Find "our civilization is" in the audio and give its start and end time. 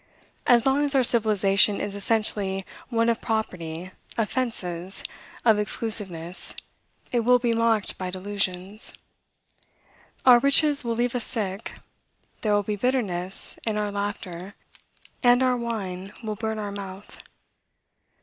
0.95-1.93